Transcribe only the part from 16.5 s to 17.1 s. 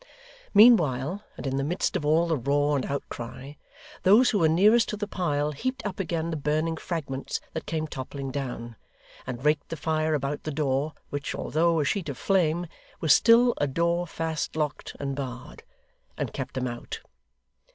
them out.